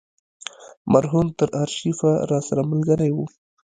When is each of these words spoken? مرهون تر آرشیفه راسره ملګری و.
مرهون 0.93 1.27
تر 1.37 1.49
آرشیفه 1.61 2.09
راسره 2.31 2.63
ملګری 2.71 3.11
و. 3.13 3.17